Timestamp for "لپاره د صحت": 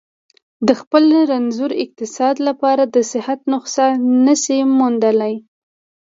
2.47-3.39